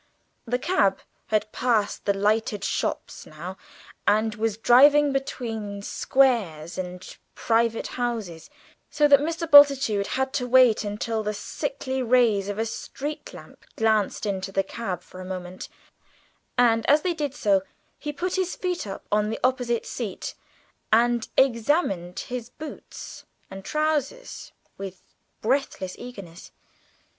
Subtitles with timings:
[0.47, 0.97] The cab
[1.27, 3.55] had passed the lighted shops now,
[4.07, 8.49] and was driving between squares and private houses,
[8.89, 9.47] so that Mr.
[9.47, 14.63] Bultitude had to wait until the sickly rays of a street lamp glanced into the
[14.63, 15.69] cab for a moment,
[16.57, 17.61] and, as they did so,
[17.99, 20.33] he put his feet up on the opposite seat
[20.91, 25.03] and examined his boots and trousers with
[25.41, 26.51] breathless eagerness.